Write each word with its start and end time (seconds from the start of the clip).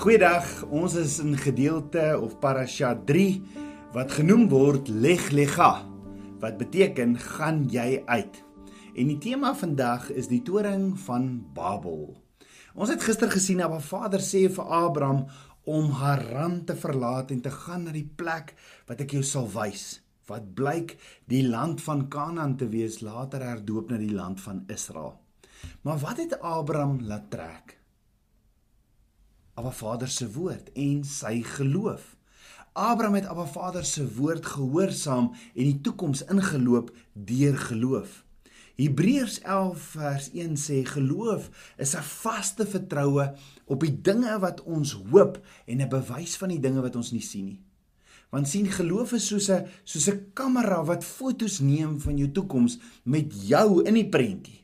Goeiedag. 0.00 0.46
Ons 0.72 0.94
is 0.96 1.18
in 1.20 1.34
gedeelte 1.36 2.14
of 2.16 2.38
parasha 2.40 2.94
3 3.04 3.42
wat 3.92 4.14
genoem 4.16 4.46
word 4.48 4.86
Leg 4.88 5.26
Lega 5.28 5.82
wat 6.40 6.54
beteken 6.56 7.18
gaan 7.20 7.66
jy 7.68 7.98
uit. 8.06 8.38
En 8.96 9.10
die 9.10 9.18
tema 9.20 9.50
vandag 9.52 10.06
is 10.16 10.30
die 10.30 10.40
toring 10.40 10.94
van 11.04 11.26
Babel. 11.52 12.14
Ons 12.72 12.94
het 12.94 13.04
gister 13.04 13.28
gesien 13.28 13.60
dat 13.60 13.74
Vader 13.84 14.24
sê 14.24 14.46
vir 14.48 14.72
Abraham 14.72 15.26
om 15.68 15.90
Haran 15.98 16.62
te 16.64 16.78
verlaat 16.80 17.34
en 17.34 17.42
te 17.44 17.52
gaan 17.52 17.84
na 17.84 17.92
die 17.92 18.08
plek 18.08 18.54
wat 18.88 19.02
ek 19.04 19.12
jou 19.18 19.22
sal 19.22 19.50
wys 19.52 19.98
wat 20.32 20.54
blyk 20.56 20.94
die 21.28 21.42
land 21.44 21.84
van 21.84 22.06
Kanaan 22.08 22.56
te 22.56 22.70
wees 22.72 23.02
later 23.04 23.44
herdoop 23.44 23.92
na 23.92 24.00
die 24.00 24.14
land 24.16 24.40
van 24.40 24.64
Israel. 24.72 25.18
Maar 25.84 26.00
wat 26.06 26.24
het 26.24 26.40
Abraham 26.40 27.02
laat 27.04 27.28
trek? 27.28 27.79
Abba 29.60 29.72
Vader 29.76 30.08
se 30.08 30.24
woord 30.32 30.70
en 30.72 31.02
sy 31.04 31.42
geloof. 31.44 32.16
Abraham 32.72 33.18
het 33.18 33.26
Abba 33.28 33.44
Vader 33.44 33.84
se 33.84 34.06
woord 34.16 34.46
gehoorsaam 34.46 35.26
en 35.52 35.66
die 35.66 35.80
toekoms 35.84 36.22
ingeloop 36.32 36.88
deur 37.12 37.58
geloof. 37.66 38.22
Hebreërs 38.80 39.42
11 39.44 39.82
vers 39.98 40.30
1 40.32 40.56
sê 40.56 40.78
geloof 40.88 41.50
is 41.76 41.92
'n 41.92 42.02
vaste 42.02 42.66
vertroue 42.66 43.26
op 43.66 43.80
die 43.84 44.00
dinge 44.00 44.38
wat 44.38 44.62
ons 44.62 44.92
hoop 45.10 45.36
en 45.66 45.80
'n 45.80 45.88
bewys 45.88 46.36
van 46.36 46.48
die 46.48 46.60
dinge 46.60 46.80
wat 46.80 46.96
ons 46.96 47.12
nie 47.12 47.22
sien 47.22 47.44
nie. 47.44 47.60
Want 48.30 48.48
sien 48.48 48.66
geloof 48.66 49.12
is 49.12 49.26
soos 49.26 49.50
'n 49.50 49.66
soos 49.84 50.08
'n 50.08 50.30
kamera 50.32 50.84
wat 50.84 51.04
fotos 51.04 51.58
neem 51.60 52.00
van 52.00 52.16
jou 52.16 52.30
toekoms 52.32 52.78
met 53.02 53.48
jou 53.48 53.82
in 53.84 53.94
die 53.94 54.08
prentjie. 54.08 54.59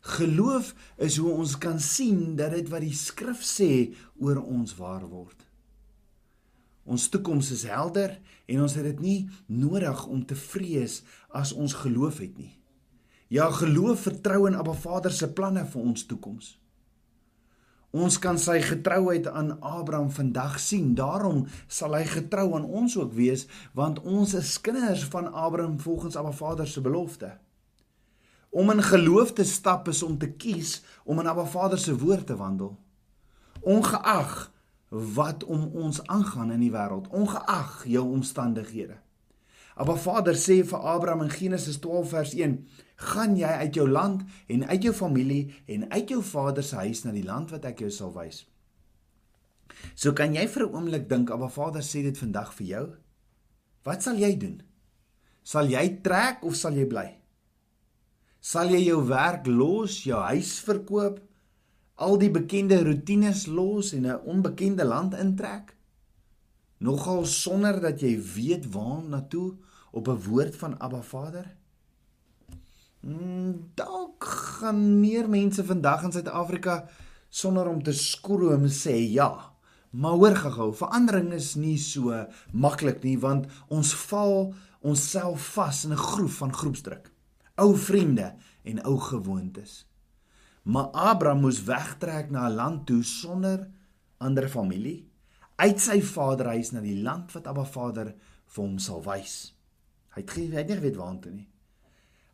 Geloof 0.00 0.74
is 0.96 1.16
hoe 1.16 1.30
ons 1.32 1.58
kan 1.58 1.80
sien 1.80 2.36
dat 2.36 2.54
dit 2.54 2.68
wat 2.70 2.84
die 2.84 2.94
skrif 2.94 3.42
sê 3.44 3.94
oor 4.22 4.38
ons 4.42 4.76
waar 4.78 5.04
word. 5.08 5.48
Ons 6.88 7.08
toekoms 7.12 7.50
is 7.52 7.66
helder 7.68 8.14
en 8.48 8.62
ons 8.64 8.74
het 8.78 8.86
dit 8.86 9.00
nie 9.00 9.18
nodig 9.46 10.06
om 10.06 10.22
te 10.24 10.38
vrees 10.38 11.02
as 11.36 11.52
ons 11.52 11.74
geloof 11.82 12.22
het 12.24 12.38
nie. 12.38 12.54
Ja, 13.28 13.50
geloof 13.52 14.06
vertrou 14.06 14.46
in 14.48 14.56
Abba 14.56 14.72
Vader 14.72 15.12
se 15.12 15.28
planne 15.28 15.66
vir 15.68 15.82
ons 15.82 16.06
toekoms. 16.08 16.54
Ons 17.92 18.18
kan 18.20 18.36
sy 18.40 18.58
getrouheid 18.64 19.26
aan 19.28 19.54
Abraham 19.64 20.08
vandag 20.12 20.58
sien. 20.60 20.94
Daarom 20.96 21.46
sal 21.72 21.96
hy 21.96 22.04
getrou 22.08 22.54
aan 22.56 22.64
ons 22.64 22.96
ook 22.96 23.12
wees 23.16 23.46
want 23.76 24.00
ons 24.04 24.34
is 24.36 24.56
kinders 24.60 25.04
van 25.12 25.28
Abraham 25.32 25.78
volgens 25.80 26.16
Abba 26.16 26.32
Vader 26.32 26.68
se 26.68 26.80
belofte. 26.84 27.34
Om 28.50 28.70
in 28.70 28.82
geloof 28.82 29.32
te 29.32 29.44
stap 29.44 29.88
is 29.88 30.02
om 30.02 30.18
te 30.18 30.30
kies 30.30 30.82
om 31.04 31.20
in 31.20 31.26
Abba 31.26 31.44
Vader 31.44 31.78
se 31.78 31.96
woord 31.98 32.26
te 32.26 32.36
wandel. 32.36 32.78
Ongeag 33.60 34.52
wat 34.88 35.44
om 35.44 35.68
ons 35.76 36.00
aangaan 36.06 36.52
in 36.52 36.60
die 36.64 36.72
wêreld, 36.72 37.08
ongeag 37.12 37.84
jou 37.84 38.06
omstandighede. 38.08 38.96
Abba 39.78 39.94
Vader 39.94 40.34
sê 40.34 40.62
vir 40.66 40.78
Abraham 40.78 41.26
in 41.26 41.30
Genesis 41.30 41.78
12 41.78 42.08
vers 42.08 42.32
1: 42.34 42.68
"Gaan 42.96 43.36
jy 43.36 43.48
uit 43.62 43.74
jou 43.74 43.88
land 43.88 44.22
en 44.46 44.66
uit 44.66 44.82
jou 44.82 44.94
familie 44.94 45.54
en 45.66 45.90
uit 45.90 46.08
jou 46.08 46.22
vader 46.22 46.62
se 46.62 46.76
huis 46.76 47.04
na 47.04 47.12
die 47.12 47.24
land 47.24 47.50
wat 47.50 47.64
ek 47.64 47.78
jou 47.78 47.90
sal 47.90 48.12
wys." 48.12 48.46
So 49.94 50.12
kan 50.12 50.34
jy 50.34 50.48
vir 50.48 50.66
'n 50.66 50.74
oomblik 50.74 51.08
dink 51.08 51.30
Abba 51.30 51.48
Vader 51.48 51.82
sê 51.82 52.02
dit 52.02 52.18
vandag 52.18 52.52
vir 52.54 52.66
jou? 52.66 52.94
Wat 53.84 54.02
sal 54.02 54.16
jy 54.16 54.36
doen? 54.36 54.62
Sal 55.42 55.66
jy 55.66 56.00
trek 56.02 56.44
of 56.44 56.56
sal 56.56 56.72
jy 56.72 56.86
bly? 56.86 57.17
Sal 58.38 58.70
jy 58.70 58.84
jou 58.86 59.00
werk 59.08 59.48
los, 59.50 60.04
jou 60.06 60.18
huis 60.30 60.52
verkoop, 60.62 61.18
al 61.98 62.14
die 62.22 62.30
bekende 62.30 62.78
rotines 62.86 63.48
los 63.50 63.90
en 63.92 64.06
'n 64.06 64.20
onbekende 64.24 64.84
land 64.84 65.14
intrek? 65.14 65.74
Nogal 66.78 67.26
sonder 67.26 67.80
dat 67.80 68.00
jy 68.00 68.14
weet 68.34 68.70
waarna 68.70 69.20
toe 69.28 69.56
op 69.90 70.08
'n 70.08 70.22
woord 70.28 70.56
van 70.56 70.78
Abba 70.78 71.02
Vader? 71.02 71.56
Mm, 73.00 73.70
dalk 73.74 74.24
gaan 74.24 75.00
meer 75.00 75.28
mense 75.28 75.64
vandag 75.64 76.02
in 76.02 76.12
Suid-Afrika 76.12 76.88
sonder 77.28 77.66
om 77.66 77.82
te 77.82 77.92
skroom 77.92 78.68
sê 78.68 78.94
ja. 79.10 79.52
Maar 79.90 80.12
hoor 80.12 80.36
gehou, 80.36 80.74
verandering 80.74 81.32
is 81.32 81.54
nie 81.54 81.78
so 81.78 82.26
maklik 82.52 83.02
nie 83.02 83.18
want 83.18 83.46
ons 83.68 83.94
val 83.94 84.54
onsself 84.80 85.54
vas 85.54 85.84
in 85.84 85.92
'n 85.92 85.96
groef 85.96 86.36
van 86.36 86.52
groepsdruk 86.52 87.17
ou 87.58 87.74
vriende 87.76 88.32
en 88.62 88.80
ou 88.86 88.96
gewoontes. 89.00 89.82
Maar 90.68 90.90
Abraham 90.92 91.40
moes 91.40 91.62
wegtrek 91.64 92.30
na 92.30 92.48
'n 92.48 92.54
land 92.54 92.86
toe 92.86 93.02
sonder 93.02 93.68
ander 94.18 94.48
familie, 94.48 95.08
uit 95.56 95.80
sy 95.80 96.02
vaderhuis 96.02 96.70
na 96.70 96.80
die 96.80 97.02
land 97.02 97.32
wat 97.32 97.46
Abba 97.46 97.64
Vader 97.64 98.14
vir 98.46 98.64
hom 98.64 98.78
sal 98.78 99.02
wys. 99.02 99.54
Hy 100.14 100.20
het 100.20 100.30
geen 100.30 100.50
weet 100.50 100.68
nie 100.68 100.80
weet 100.82 100.96
waartoe 100.96 101.32
nie. 101.32 101.48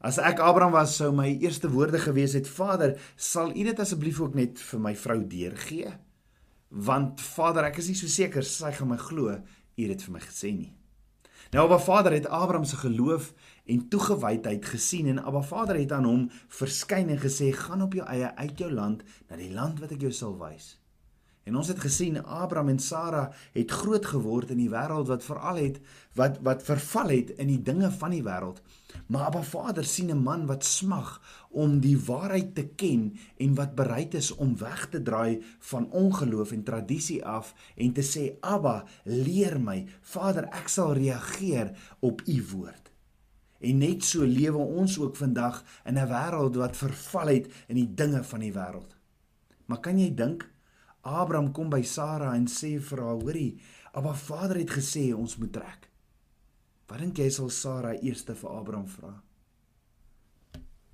As 0.04 0.18
ek 0.20 0.38
Abraham 0.44 0.74
was, 0.76 0.96
sou 0.96 1.12
my 1.16 1.30
eerste 1.40 1.70
woorde 1.72 1.98
gewees 1.98 2.34
het: 2.36 2.48
Vader, 2.48 2.98
sal 3.16 3.54
U 3.56 3.64
dit 3.64 3.80
asseblief 3.80 4.20
ook 4.20 4.34
net 4.34 4.60
vir 4.60 4.80
my 4.80 4.94
vrou 4.96 5.22
deurgee? 5.24 5.94
Want 6.68 7.20
Vader, 7.20 7.64
ek 7.64 7.78
is 7.80 7.88
nie 7.88 7.96
so 7.96 8.10
seker 8.12 8.44
sy 8.44 8.72
gaan 8.72 8.88
my 8.88 9.00
glo 9.00 9.32
U 9.32 9.82
het 9.82 9.94
dit 9.96 10.02
vir 10.02 10.12
my 10.12 10.20
gesê 10.20 10.52
nie. 10.52 10.74
Nou 11.54 11.64
Abba 11.64 11.78
Vader 11.78 12.12
het 12.12 12.28
Abraham 12.28 12.64
se 12.68 12.76
geloof 12.76 13.32
en 13.64 13.88
toegewydheid 13.88 14.64
gesien 14.64 15.08
en 15.08 15.22
Abba 15.24 15.42
Vader 15.42 15.80
het 15.80 15.92
aan 15.92 16.08
hom 16.08 16.24
verskyn 16.60 17.08
en 17.08 17.20
gesê 17.20 17.50
gaan 17.56 17.84
op 17.84 17.96
jou 17.96 18.06
eie 18.06 18.30
uit 18.36 18.58
jou 18.58 18.72
land 18.72 19.04
na 19.28 19.40
die 19.40 19.52
land 19.52 19.80
wat 19.80 19.96
ek 19.96 20.04
jou 20.04 20.12
sal 20.12 20.36
wys. 20.40 20.74
En 21.44 21.56
ons 21.60 21.68
het 21.68 21.80
gesien 21.80 22.16
Abraham 22.22 22.70
en 22.72 22.78
Sara 22.80 23.24
het 23.52 23.70
groot 23.70 24.06
geword 24.08 24.54
in 24.54 24.62
die 24.62 24.70
wêreld 24.72 25.10
wat 25.10 25.24
veral 25.26 25.60
het 25.60 25.80
wat 26.16 26.38
wat 26.46 26.64
verval 26.64 27.12
het 27.12 27.34
in 27.42 27.50
die 27.52 27.60
dinge 27.60 27.90
van 27.92 28.14
die 28.16 28.22
wêreld. 28.24 28.62
Maar 29.12 29.28
Abba 29.28 29.42
Vader 29.42 29.84
sien 29.84 30.10
'n 30.10 30.22
man 30.22 30.46
wat 30.46 30.64
smag 30.64 31.20
om 31.50 31.80
die 31.80 31.98
waarheid 31.98 32.54
te 32.54 32.66
ken 32.66 33.16
en 33.36 33.54
wat 33.54 33.74
bereid 33.74 34.14
is 34.14 34.30
om 34.34 34.56
weg 34.56 34.88
te 34.88 35.02
draai 35.02 35.42
van 35.58 35.90
ongeloof 35.90 36.52
en 36.52 36.62
tradisie 36.62 37.24
af 37.24 37.54
en 37.76 37.92
te 37.92 38.02
sê 38.02 38.32
Abba, 38.40 38.84
leer 39.04 39.60
my. 39.60 39.86
Vader, 40.00 40.44
ek 40.44 40.68
sal 40.68 40.92
reageer 40.92 41.76
op 42.00 42.22
u 42.26 42.44
woord. 42.52 42.93
En 43.64 43.78
net 43.80 44.04
so 44.04 44.26
lewe 44.28 44.60
ons 44.60 44.98
ook 45.00 45.16
vandag 45.16 45.62
in 45.84 45.98
'n 45.98 46.08
wêreld 46.08 46.56
wat 46.56 46.76
verval 46.76 47.26
het 47.26 47.46
in 47.68 47.76
die 47.76 47.94
dinge 47.94 48.24
van 48.24 48.40
die 48.40 48.52
wêreld. 48.52 48.92
Maar 49.66 49.80
kan 49.80 49.98
jy 49.98 50.14
dink 50.14 50.50
Abraham 51.00 51.52
kom 51.52 51.70
by 51.70 51.82
Sara 51.82 52.34
en 52.34 52.46
sê 52.46 52.80
vir 52.80 53.00
haar: 53.00 53.20
"Hoorie, 53.20 53.60
Abba 53.92 54.14
Vader 54.14 54.56
het 54.56 54.70
gesê 54.70 55.14
ons 55.14 55.36
moet 55.36 55.52
trek." 55.52 55.90
Wat 56.88 56.98
dink 56.98 57.16
jy 57.16 57.30
sal 57.30 57.48
Sara 57.48 57.94
eers 58.00 58.22
vir 58.22 58.50
Abraham 58.50 58.86
vra? 58.86 59.22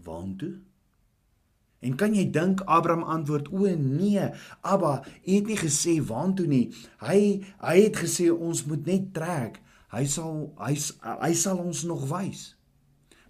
Waartoe? 0.04 0.60
En 1.80 1.96
kan 1.96 2.14
jy 2.14 2.30
dink 2.30 2.60
Abraham 2.60 3.02
antwoord: 3.02 3.48
"O 3.48 3.66
nee, 3.76 4.30
Abba, 4.60 5.04
u 5.26 5.32
het 5.34 5.46
nie 5.46 5.56
gesê 5.56 6.00
waartoe 6.04 6.46
nie. 6.46 6.74
Hy 6.98 7.42
hy 7.58 7.76
het 7.80 7.96
gesê 7.96 8.30
ons 8.30 8.64
moet 8.64 8.86
net 8.86 9.14
trek. 9.14 9.60
Hy 9.90 10.04
sal 10.06 10.52
hy 10.58 10.76
hy 11.20 11.34
sal 11.34 11.58
ons 11.58 11.82
nog 11.82 12.08
wys." 12.08 12.59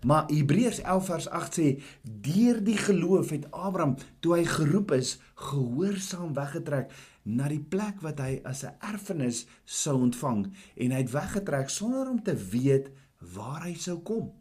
Maar 0.06 0.28
Hebreërs 0.32 0.80
11 0.80 1.04
vers 1.04 1.28
8 1.28 1.58
sê 1.58 1.68
deur 2.02 2.60
die 2.64 2.78
geloof 2.80 3.30
het 3.34 3.50
Abraham 3.50 3.96
toe 4.24 4.38
hy 4.38 4.44
geroep 4.48 4.94
is 4.96 5.18
gehoorsaam 5.34 6.32
weggetrek 6.34 6.94
na 7.28 7.50
die 7.52 7.60
plek 7.60 8.00
wat 8.00 8.22
hy 8.24 8.40
as 8.48 8.64
'n 8.64 8.76
erfenis 8.80 9.44
sou 9.64 10.00
ontvang 10.00 10.48
en 10.76 10.90
hy 10.90 11.00
het 11.04 11.12
weggetrek 11.12 11.68
sonder 11.68 12.08
om 12.08 12.22
te 12.22 12.34
weet 12.34 12.88
waar 13.34 13.62
hy 13.68 13.74
sou 13.74 13.98
kom. 14.00 14.32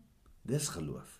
Dis 0.41 0.67
geloof. 0.67 1.19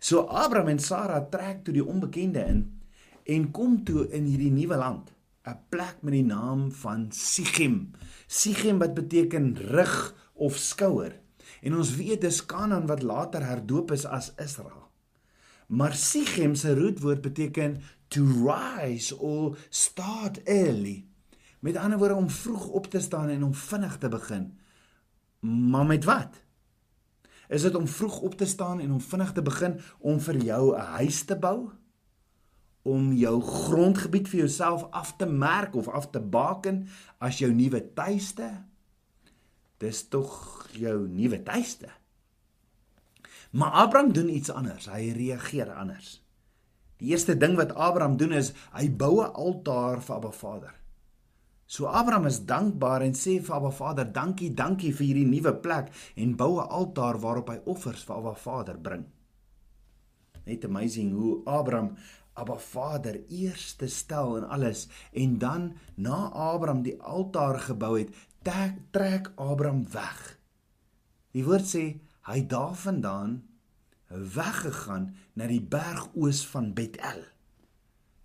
So 0.00 0.20
Abraham 0.20 0.68
en 0.68 0.78
Sara 0.78 1.20
trek 1.20 1.64
toe 1.64 1.74
die 1.74 1.84
onbekende 1.84 2.40
in 2.40 2.80
en 3.24 3.50
kom 3.50 3.84
toe 3.84 4.08
in 4.08 4.24
hierdie 4.24 4.50
nuwe 4.50 4.76
land, 4.76 5.12
'n 5.44 5.58
plek 5.68 5.96
met 6.02 6.12
die 6.12 6.24
naam 6.24 6.72
van 6.72 7.12
Sichem. 7.12 7.92
Sichem 8.26 8.78
wat 8.78 8.94
beteken 8.94 9.56
rug 9.56 10.14
of 10.34 10.56
skouer. 10.56 11.20
En 11.60 11.76
ons 11.76 11.94
weet 11.96 12.20
dis 12.20 12.46
Kanaan 12.46 12.86
wat 12.86 13.02
later 13.02 13.44
herdoop 13.44 13.92
is 13.92 14.06
as 14.06 14.32
Israel. 14.36 14.88
Maar 15.70 15.94
Sichem 15.94 16.54
se 16.54 16.74
roetwoord 16.74 17.20
beteken 17.20 17.80
to 18.08 18.24
rise 18.24 19.18
or 19.18 19.58
start 19.68 20.42
early. 20.42 21.06
Met 21.60 21.76
ander 21.76 21.98
woorde 21.98 22.14
om 22.14 22.30
vroeg 22.30 22.66
op 22.66 22.86
te 22.86 23.00
staan 23.00 23.28
en 23.28 23.42
om 23.42 23.54
vinnig 23.54 23.98
te 23.98 24.08
begin. 24.08 24.58
Maar 25.40 25.86
met 25.86 26.04
wat? 26.04 26.42
Is 27.48 27.62
dit 27.62 27.74
om 27.74 27.88
vroeg 27.88 28.20
op 28.20 28.34
te 28.34 28.46
staan 28.46 28.80
en 28.80 28.92
om 28.92 29.00
vinnig 29.00 29.32
te 29.32 29.42
begin 29.42 29.80
om 29.98 30.20
vir 30.20 30.36
jou 30.36 30.76
'n 30.76 30.80
huis 30.80 31.24
te 31.24 31.38
bou? 31.38 31.70
Om 32.82 33.12
jou 33.12 33.42
grondgebied 33.42 34.28
vir 34.28 34.38
jouself 34.38 34.86
af 34.90 35.16
te 35.16 35.26
merk 35.26 35.74
of 35.74 35.88
af 35.88 36.10
te 36.10 36.20
baken 36.20 36.88
as 37.18 37.38
jou 37.38 37.52
nuwe 37.52 37.92
tuiste? 37.92 38.69
Dis 39.80 40.02
tog 40.12 40.68
jou 40.76 41.08
nuwe 41.08 41.40
tuiste. 41.42 41.88
Maar 43.50 43.70
Abraham 43.70 44.12
doen 44.12 44.28
iets 44.28 44.50
anders. 44.52 44.86
Hy 44.86 45.10
reageer 45.16 45.72
anders. 45.72 46.18
Die 47.00 47.14
eerste 47.14 47.36
ding 47.36 47.56
wat 47.56 47.72
Abraham 47.74 48.18
doen 48.20 48.36
is 48.36 48.52
hy 48.76 48.90
bou 48.92 49.24
'n 49.24 49.32
altaar 49.32 50.02
vir 50.04 50.16
Abba 50.16 50.30
Vader. 50.30 50.74
So 51.66 51.86
Abraham 51.86 52.26
is 52.26 52.44
dankbaar 52.44 53.02
en 53.02 53.14
sê 53.14 53.40
vir 53.40 53.54
Abba 53.54 53.70
Vader, 53.70 54.12
"Dankie, 54.12 54.54
dankie 54.54 54.92
vir 54.92 55.06
hierdie 55.06 55.26
nuwe 55.26 55.54
plek" 55.54 55.92
en 56.16 56.36
bou 56.36 56.60
'n 56.60 56.68
altaar 56.68 57.18
waarop 57.20 57.48
hy 57.48 57.60
offers 57.64 58.02
vir 58.04 58.16
Abba 58.16 58.34
Vader 58.34 58.78
bring. 58.78 59.04
Net 60.44 60.64
amazing 60.64 61.12
hoe 61.12 61.40
Abraham 61.44 61.96
Abba 62.34 62.58
Vader 62.58 63.20
eerste 63.28 63.88
stel 63.88 64.36
in 64.36 64.44
alles 64.44 64.88
en 65.12 65.38
dan 65.38 65.76
na 65.94 66.30
Abraham 66.32 66.82
die 66.82 67.02
altaar 67.02 67.58
gebou 67.58 67.98
het, 67.98 68.14
trek, 68.42 68.76
trek 68.90 69.32
Abraham 69.36 69.84
weg. 69.92 70.20
Die 71.36 71.44
woord 71.44 71.68
sê 71.68 71.84
hy 72.28 72.40
daarvandaan 72.48 73.40
weggegaan 74.10 75.10
na 75.38 75.46
die 75.50 75.62
berg 75.62 76.08
oos 76.18 76.42
van 76.50 76.72
Bethel. 76.74 77.22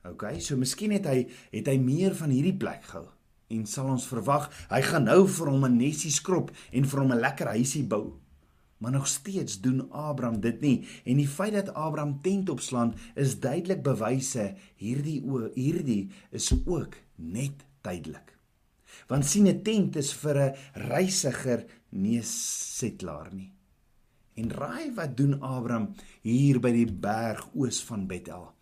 OK, 0.06 0.28
so 0.40 0.58
miskien 0.58 0.94
het 0.96 1.08
hy 1.10 1.26
het 1.52 1.70
hy 1.70 1.78
meer 1.82 2.16
van 2.18 2.34
hierdie 2.34 2.58
plek 2.58 2.86
gehou 2.92 3.08
en 3.54 3.66
sal 3.70 3.92
ons 3.94 4.08
verwag 4.10 4.48
hy 4.72 4.80
gaan 4.82 5.06
nou 5.06 5.26
vir 5.30 5.52
hom 5.52 5.66
'n 5.66 5.78
nesie 5.78 6.12
skrob 6.12 6.50
en 6.72 6.86
vir 6.86 7.00
hom 7.00 7.12
'n 7.12 7.22
lekker 7.22 7.48
huisie 7.48 7.84
bou. 7.84 8.20
Maar 8.80 8.92
nog 8.92 9.08
steeds 9.08 9.62
doen 9.62 9.92
Abraham 9.92 10.40
dit 10.42 10.62
nie 10.62 10.88
en 11.06 11.18
die 11.18 11.28
feit 11.28 11.54
dat 11.54 11.74
Abraham 11.74 12.22
tent 12.22 12.50
opslaan 12.50 12.96
is 13.16 13.40
duidelik 13.40 13.84
bewyse 13.84 14.56
hierdie 14.76 15.22
hierdie 15.56 16.12
is 16.32 16.54
ook 16.66 16.96
net 17.16 17.66
tydelik. 17.82 18.35
Want 19.08 19.26
sien 19.26 19.48
'n 19.48 19.62
tent 19.64 19.96
is 19.96 20.14
vir 20.14 20.38
'n 20.38 20.56
reisiger 20.74 21.66
nie 21.90 22.18
'n 22.18 22.24
setlaar 22.24 23.34
nie. 23.34 23.52
En 24.36 24.52
raai 24.52 24.94
wat 24.96 25.18
doen 25.18 25.42
Abraham 25.42 25.94
hier 26.22 26.60
by 26.60 26.72
die 26.72 26.92
berg 26.92 27.50
oos 27.54 27.84
van 27.84 28.08
Bethel? 28.08 28.54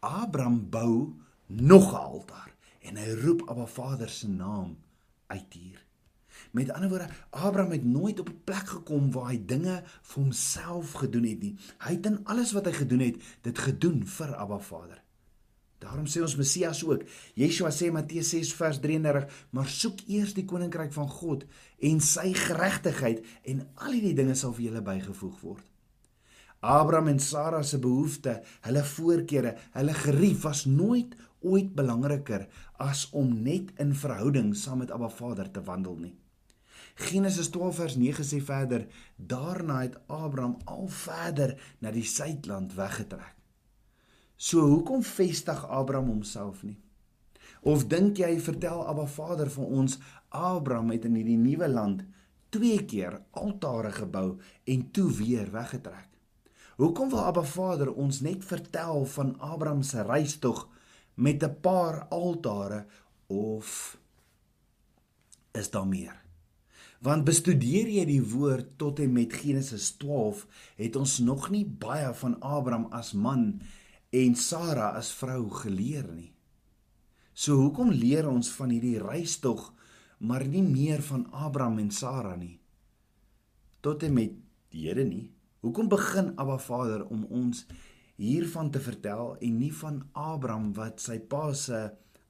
Abraham 0.00 0.70
bou 0.70 1.14
nog 1.46 1.92
'n 1.92 1.96
altaar 1.96 2.54
en 2.80 2.96
hy 2.96 3.10
roep 3.12 3.48
Abba 3.48 3.66
Vader 3.66 4.08
se 4.08 4.28
naam 4.28 4.76
uit 5.26 5.52
hier. 5.52 5.84
Met 6.50 6.70
ander 6.70 6.88
woorde, 6.88 7.08
Abraham 7.30 7.70
het 7.70 7.84
nooit 7.84 8.20
op 8.20 8.28
'n 8.28 8.40
plek 8.44 8.66
gekom 8.66 9.10
waar 9.10 9.30
hy 9.30 9.44
dinge 9.46 9.82
vir 10.02 10.22
homself 10.22 10.92
gedoen 10.92 11.24
het 11.24 11.40
nie. 11.40 11.56
Hy 11.78 11.92
het 11.92 12.06
in 12.06 12.24
alles 12.24 12.52
wat 12.52 12.64
hy 12.64 12.72
gedoen 12.72 13.00
het, 13.00 13.16
dit 13.42 13.58
gedoen 13.58 14.06
vir 14.06 14.36
Abba 14.36 14.58
Vader. 14.58 15.02
Daarom 15.78 16.08
sê 16.10 16.22
ons 16.24 16.34
Messias 16.38 16.82
ook. 16.84 17.04
Yeshua 17.38 17.70
sê 17.74 17.92
Matteus 17.94 18.32
6 18.34 18.52
vers 18.58 18.80
33, 18.82 19.28
maar 19.54 19.70
soek 19.70 20.02
eers 20.10 20.34
die 20.34 20.46
koninkryk 20.48 20.92
van 20.96 21.08
God 21.08 21.44
en 21.78 22.02
sy 22.02 22.32
geregtigheid 22.34 23.22
en 23.46 23.62
al 23.78 23.94
hierdie 23.94 24.16
dinge 24.18 24.34
sal 24.38 24.56
vir 24.56 24.68
julle 24.68 24.82
bygevoeg 24.88 25.40
word. 25.44 25.64
Abraham 26.58 27.12
en 27.12 27.20
Sara 27.22 27.62
se 27.62 27.78
behoeftes, 27.78 28.42
hulle 28.66 28.82
voorkeure, 28.82 29.54
hulle 29.78 29.94
gerief 29.94 30.42
was 30.42 30.64
nooit 30.66 31.14
ooit 31.46 31.70
belangriker 31.78 32.48
as 32.82 33.06
om 33.14 33.30
net 33.44 33.70
in 33.78 33.94
verhouding 33.94 34.56
saam 34.58 34.82
met 34.82 34.90
Abba 34.90 35.10
Vader 35.14 35.50
te 35.54 35.62
wandel 35.62 36.00
nie. 36.02 36.16
Genesis 36.98 37.52
12 37.54 37.76
vers 37.78 37.96
9 38.02 38.26
sê 38.26 38.42
verder: 38.42 38.88
Daarna 39.14 39.84
het 39.84 39.98
Abraham 40.10 40.58
al 40.66 40.88
verder 40.90 41.54
na 41.78 41.94
die 41.94 42.02
suidland 42.02 42.74
weggetrek. 42.74 43.37
So 44.38 44.62
hoekom 44.70 45.02
vestig 45.02 45.64
Abraham 45.66 46.12
homself 46.12 46.62
nie? 46.62 46.78
Of 47.66 47.88
dink 47.90 48.20
jy 48.22 48.36
vertel 48.38 48.84
Abba 48.86 49.08
Vader 49.10 49.50
vir 49.50 49.72
ons 49.80 49.96
Abraham 50.30 50.92
het 50.94 51.08
in 51.08 51.16
hierdie 51.18 51.40
nuwe 51.40 51.66
land 51.66 52.04
twee 52.54 52.78
keer 52.88 53.18
altare 53.36 53.90
gebou 53.92 54.38
en 54.64 54.84
toe 54.94 55.08
weer 55.18 55.50
weggetrek? 55.50 56.06
Hoekom 56.78 57.10
wil 57.10 57.24
Abba 57.26 57.42
Vader 57.42 57.90
ons 57.90 58.20
net 58.22 58.46
vertel 58.46 59.02
van 59.10 59.34
Abraham 59.42 59.82
se 59.82 60.06
reistog 60.06 60.68
met 61.18 61.42
'n 61.42 61.58
paar 61.60 62.06
altare 62.14 62.86
of 63.26 63.98
is 65.50 65.70
daar 65.70 65.86
meer? 65.86 66.14
Want 67.02 67.24
bestudeer 67.24 67.88
jy 67.88 68.04
die 68.04 68.22
woord 68.22 68.78
tot 68.78 68.98
en 68.98 69.12
met 69.12 69.32
Genesis 69.32 69.90
12, 69.90 70.46
het 70.76 70.96
ons 70.96 71.18
nog 71.18 71.50
nie 71.50 71.66
baie 71.66 72.14
van 72.14 72.40
Abraham 72.40 72.86
as 72.90 73.12
man 73.12 73.60
en 74.10 74.36
Sara 74.36 74.92
as 74.96 75.10
vrou 75.12 75.48
geleer 75.62 76.06
nie. 76.12 76.32
So 77.36 77.58
hoekom 77.60 77.90
leer 77.92 78.28
ons 78.28 78.50
van 78.56 78.72
hierdie 78.72 78.98
reistog 79.02 79.68
maar 80.18 80.42
nie 80.48 80.64
meer 80.64 81.02
van 81.06 81.28
Abraham 81.30 81.78
en 81.78 81.90
Sara 81.94 82.34
nie? 82.36 82.56
Tot 83.80 84.02
en 84.02 84.16
met 84.16 84.32
die 84.72 84.88
Here 84.88 85.04
nie. 85.04 85.30
Hoekom 85.64 85.88
begin 85.88 86.32
Abba 86.36 86.58
Vader 86.60 87.04
om 87.08 87.24
ons 87.34 87.64
hiervan 88.18 88.70
te 88.70 88.80
vertel 88.82 89.36
en 89.40 89.54
nie 89.58 89.72
van 89.74 90.02
Abraham 90.12 90.72
wat 90.76 91.00
sy 91.00 91.18
pa 91.20 91.52
se 91.54 91.86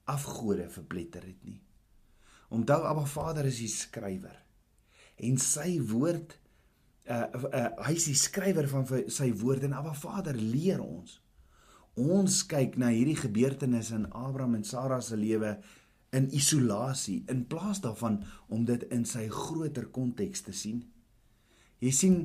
afgode 0.09 0.69
verpletter 0.71 1.25
het 1.25 1.41
nie? 1.47 1.59
Onthou 2.53 2.83
Abba 2.89 3.05
Vader 3.09 3.49
is 3.49 3.59
die 3.63 3.71
skrywer 3.71 4.37
en 5.19 5.35
sy 5.41 5.79
woord 5.83 6.37
uh, 7.11 7.25
uh 7.35 7.65
hy 7.87 7.95
is 7.97 8.07
die 8.07 8.17
skrywer 8.17 8.69
van 8.71 8.85
sy 9.11 9.31
woord 9.41 9.65
en 9.67 9.75
Abba 9.75 9.95
Vader 9.97 10.37
leer 10.39 10.79
ons. 10.83 11.17
Ons 11.99 12.45
kyk 12.47 12.77
na 12.79 12.93
hierdie 12.93 13.17
gebeurtenisse 13.19 13.97
in 13.97 14.07
Abraham 14.15 14.55
en 14.55 14.63
Sara 14.63 15.01
se 15.03 15.17
lewe 15.19 15.57
in 16.15 16.29
isolasie 16.31 17.25
in 17.29 17.43
plaas 17.51 17.81
daarvan 17.83 18.21
om 18.47 18.63
dit 18.65 18.85
in 18.95 19.03
sy 19.05 19.25
groter 19.33 19.89
konteks 19.91 20.45
te 20.47 20.55
sien. 20.55 20.85
Jy 21.83 21.91
sien, 21.95 22.15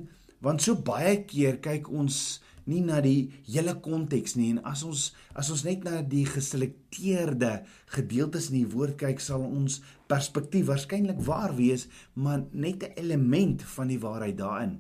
want 0.45 0.63
so 0.63 0.79
baie 0.79 1.25
keer 1.27 1.59
kyk 1.65 1.91
ons 1.91 2.41
nie 2.71 2.81
na 2.85 3.01
die 3.05 3.33
hele 3.49 3.75
konteks 3.85 4.37
nie 4.39 4.53
en 4.55 4.61
as 4.69 4.85
ons 4.87 5.09
as 5.37 5.51
ons 5.53 5.65
net 5.67 5.83
na 5.85 6.01
die 6.15 6.25
geselekteerde 6.29 7.53
gedeeltes 7.97 8.49
in 8.53 8.61
die 8.63 8.73
woord 8.73 8.97
kyk 9.01 9.21
sal 9.21 9.45
ons 9.45 9.81
perspektief 10.09 10.71
waarskynlik 10.71 11.21
waar 11.27 11.53
wees 11.59 11.89
maar 12.15 12.47
net 12.53 12.85
'n 12.85 12.97
element 13.05 13.63
van 13.77 13.89
die 13.93 14.01
waarheid 14.01 14.39
daarin 14.39 14.79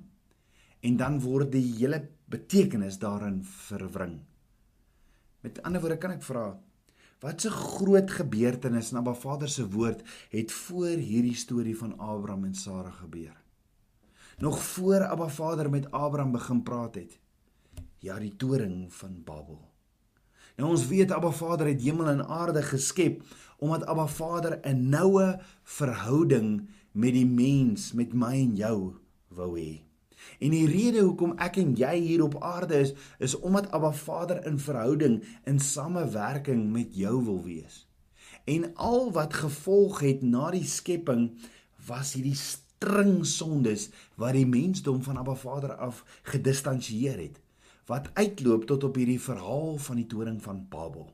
en 0.81 0.97
dan 0.97 1.21
word 1.21 1.53
die 1.53 1.67
hele 1.77 2.09
betekenis 2.29 2.99
daarin 2.99 3.43
verwring 3.45 4.21
met 5.45 5.61
ander 5.63 5.81
woorde 5.85 6.01
kan 6.01 6.17
ek 6.17 6.25
vra 6.25 6.47
wat 7.21 7.45
'n 7.45 7.57
groot 7.77 8.11
gebeurtenis 8.11 8.93
na 8.93 9.03
Ba 9.03 9.15
Vader 9.15 9.49
se 9.49 9.69
woord 9.69 10.03
het 10.31 10.53
voor 10.53 10.97
hierdie 10.99 11.37
storie 11.37 11.77
van 11.77 11.99
Abraham 11.99 12.45
en 12.45 12.55
Sara 12.55 12.91
gebeur 12.91 13.37
nog 14.39 14.63
voor 14.63 15.05
Abba 15.05 15.29
Vader 15.29 15.71
met 15.71 15.91
Abraham 15.91 16.33
begin 16.33 16.63
praat 16.63 16.95
het 16.95 17.19
ja 18.05 18.19
die 18.21 18.37
toring 18.37 18.93
van 18.93 19.23
Babel. 19.25 19.61
Nou 20.57 20.71
ons 20.71 20.87
weet 20.87 21.13
Abba 21.13 21.31
Vader 21.31 21.67
het 21.67 21.83
hemel 21.83 22.09
en 22.09 22.27
aarde 22.27 22.63
geskep 22.63 23.23
omdat 23.59 23.87
Abba 23.89 24.07
Vader 24.07 24.61
'n 24.63 24.89
noue 24.89 25.41
verhouding 25.63 26.69
met 26.93 27.13
die 27.13 27.27
mens, 27.27 27.93
met 27.93 28.13
my 28.13 28.33
en 28.33 28.57
jou 28.57 28.95
wou 29.29 29.59
hê. 29.59 29.83
En 30.39 30.51
die 30.51 30.67
rede 30.67 31.05
hoekom 31.05 31.37
ek 31.43 31.59
en 31.63 31.75
jy 31.79 31.95
hier 32.01 32.25
op 32.25 32.37
aarde 32.43 32.81
is, 32.85 32.95
is 33.19 33.37
omdat 33.39 33.71
Abba 33.71 33.93
Vader 33.93 34.45
in 34.47 34.59
verhouding, 34.59 35.23
in 35.45 35.59
samewerking 35.59 36.71
met 36.73 36.97
jou 36.97 37.25
wil 37.25 37.43
wees. 37.45 37.85
En 38.45 38.75
al 38.75 39.13
wat 39.13 39.35
gevolg 39.35 40.01
het 40.05 40.23
na 40.23 40.51
die 40.53 40.67
skepping 40.69 41.31
was 41.87 42.13
hierdie 42.17 42.37
string 42.39 43.25
sondes 43.27 43.89
wat 44.21 44.37
die 44.37 44.47
mensdom 44.49 45.03
van 45.03 45.17
Abba 45.21 45.35
Vader 45.35 45.75
af 45.81 46.05
gedistansieer 46.23 47.19
het 47.19 47.41
wat 47.89 48.09
uitloop 48.17 48.65
tot 48.65 48.85
op 48.85 48.97
hierdie 48.97 49.21
verhaal 49.21 49.77
van 49.77 49.99
die 50.01 50.07
toring 50.09 50.39
van 50.43 50.63
Babel. 50.73 51.11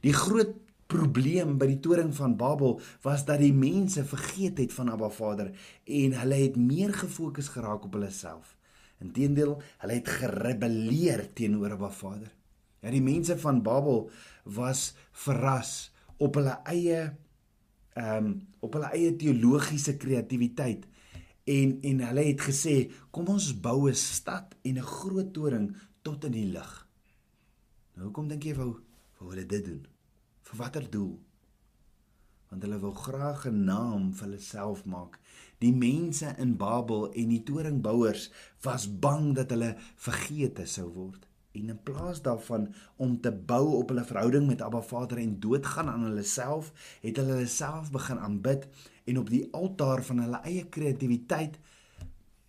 Die 0.00 0.14
groot 0.16 0.54
probleem 0.86 1.56
by 1.58 1.66
die 1.70 1.80
toring 1.82 2.12
van 2.14 2.36
Babel 2.38 2.78
was 3.04 3.24
dat 3.26 3.40
die 3.42 3.54
mense 3.54 4.04
vergeet 4.06 4.58
het 4.62 4.72
van 4.76 4.90
Abba 4.92 5.10
Vader 5.10 5.50
en 5.84 6.16
hulle 6.20 6.38
het 6.44 6.56
meer 6.56 6.94
gefokus 6.94 7.50
geraak 7.54 7.84
op 7.88 7.98
hulle 7.98 8.10
self. 8.14 8.54
Inteendeel, 9.02 9.56
hulle 9.82 9.98
het 9.98 10.08
gerebelleer 10.08 11.26
teenoor 11.34 11.74
Abba 11.76 11.90
Vader. 11.90 12.30
Ja, 12.80 12.92
die 12.94 13.02
mense 13.02 13.38
van 13.38 13.62
Babel 13.66 14.10
was 14.44 14.92
verras 15.24 15.90
op 16.22 16.38
hulle 16.38 16.60
eie 16.70 17.00
ehm 17.96 18.26
um, 18.26 18.34
op 18.60 18.74
hulle 18.76 18.90
eie 18.92 19.14
teologiese 19.16 19.94
kreatiwiteit 19.96 20.84
en 21.48 21.76
en 21.90 22.00
hulle 22.08 22.24
het 22.28 22.42
gesê 22.48 22.74
kom 23.14 23.28
ons 23.32 23.52
bou 23.64 23.88
'n 23.88 23.94
stad 23.94 24.56
en 24.62 24.78
'n 24.78 24.90
groot 24.98 25.32
toring 25.32 25.76
tot 26.02 26.24
in 26.24 26.32
die 26.32 26.50
lug. 26.52 26.88
Nou 27.94 28.06
hoekom 28.06 28.28
dink 28.28 28.44
jy 28.44 28.54
wou 28.54 28.72
wou 29.18 29.30
hulle 29.30 29.46
dit 29.46 29.64
doen? 29.64 29.95
Vir 30.46 30.58
watter 30.60 30.84
doel? 30.90 31.14
Want 32.50 32.62
hulle 32.62 32.76
wou 32.78 32.92
graag 32.94 33.46
'n 33.50 33.64
naam 33.66 34.12
vir 34.14 34.26
hulle 34.26 34.38
self 34.38 34.84
maak. 34.84 35.18
Die 35.58 35.72
mense 35.74 36.34
in 36.44 36.52
Babel 36.56 37.08
en 37.22 37.32
die 37.34 37.42
toringbouers 37.48 38.30
was 38.62 38.86
bang 39.06 39.34
dat 39.34 39.50
hulle 39.50 39.72
vergeete 40.06 40.66
sou 40.66 40.86
word. 40.98 41.26
En 41.52 41.74
in 41.74 41.82
plaas 41.82 42.22
daarvan 42.22 42.68
om 42.96 43.20
te 43.20 43.32
bou 43.32 43.74
op 43.80 43.88
hulle 43.88 44.04
verhouding 44.04 44.46
met 44.46 44.62
Abba 44.62 44.82
Vader 44.82 45.18
en 45.18 45.40
doodgaan 45.40 45.88
aan 45.88 46.04
hulle 46.04 46.22
self, 46.22 46.72
het 47.02 47.16
hulle 47.16 47.32
hulle 47.32 47.50
self 47.50 47.90
begin 47.90 48.18
aanbid 48.18 48.68
en 49.04 49.18
op 49.18 49.30
die 49.30 49.48
altaar 49.52 50.04
van 50.04 50.18
hulle 50.18 50.42
eie 50.44 50.68
kreatiwiteit 50.68 51.58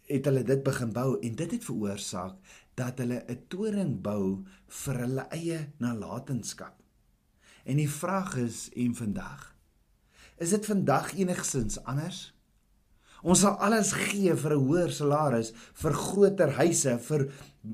het 0.07 0.25
hulle 0.25 0.43
dit 0.43 0.63
begin 0.63 0.93
bou 0.93 1.19
en 1.19 1.35
dit 1.35 1.51
het 1.51 1.65
veroorsaak 1.65 2.35
dat 2.75 2.99
hulle 2.99 3.23
'n 3.27 3.45
toring 3.47 4.01
bou 4.01 4.43
vir 4.67 4.99
hulle 5.05 5.25
eie 5.29 5.73
nalatenskap. 5.77 6.86
En 7.67 7.75
die 7.75 7.89
vraag 7.91 8.35
is 8.39 8.69
en 8.79 8.95
vandag 8.95 9.53
Is 10.37 10.53
dit 10.53 10.65
vandag 10.65 11.15
enigsins 11.17 11.79
anders? 11.83 12.19
Ons 13.25 13.41
sal 13.41 13.55
alles 13.65 13.89
gee 13.97 14.35
vir 14.37 14.53
'n 14.53 14.65
hoër 14.67 14.91
salaris, 14.93 15.49
vir 15.73 15.93
groter 15.93 16.51
huise, 16.59 16.93
vir 17.07 17.31